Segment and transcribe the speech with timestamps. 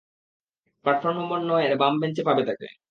[0.85, 2.67] Platform number নয়-এর বাম বেঞ্চে পাবে তাকে।